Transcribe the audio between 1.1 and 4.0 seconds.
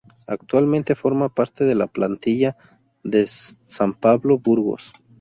parte de la plantilla del San